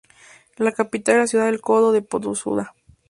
La 0.57 0.71
capital 0.71 1.13
es 1.13 1.19
la 1.19 1.27
ciudad 1.27 1.51
de 1.51 1.59
Codo 1.59 1.91
del 1.91 2.03
Pozuzo. 2.03 2.65